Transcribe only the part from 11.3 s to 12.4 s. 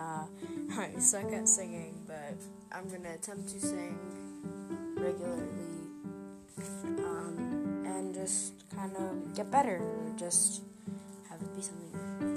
it be something